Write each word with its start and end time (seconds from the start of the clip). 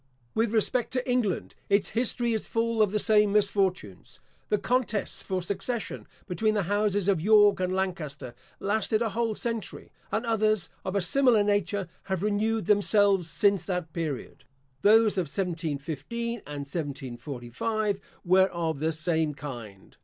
With 0.33 0.51
respect 0.51 0.91
to 0.93 1.07
England, 1.07 1.53
its 1.69 1.89
history 1.89 2.33
is 2.33 2.47
full 2.47 2.81
of 2.81 2.91
the 2.91 2.97
same 2.97 3.31
misfortunes. 3.31 4.19
The 4.49 4.57
contests 4.57 5.21
for 5.21 5.43
succession 5.43 6.07
between 6.25 6.55
the 6.55 6.63
houses 6.63 7.07
of 7.07 7.21
York 7.21 7.59
and 7.59 7.71
Lancaster 7.75 8.33
lasted 8.59 9.03
a 9.03 9.09
whole 9.09 9.35
century; 9.35 9.91
and 10.11 10.25
others 10.25 10.71
of 10.83 10.95
a 10.95 11.03
similar 11.03 11.43
nature 11.43 11.87
have 12.05 12.23
renewed 12.23 12.65
themselves 12.65 13.29
since 13.29 13.63
that 13.65 13.93
period. 13.93 14.43
Those 14.81 15.19
of 15.19 15.27
1715 15.27 16.29
and 16.47 16.61
1745 16.61 17.99
were 18.25 18.47
of 18.47 18.79
the 18.79 18.91
same 18.91 19.35
kind. 19.35 19.97